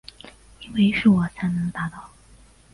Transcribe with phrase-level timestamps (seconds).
[0.61, 1.99] 因为是我才能达成